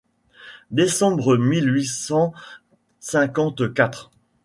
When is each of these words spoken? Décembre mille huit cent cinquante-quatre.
Décembre 0.71 1.37
mille 1.37 1.71
huit 1.71 1.85
cent 1.85 2.33
cinquante-quatre. 2.99 4.09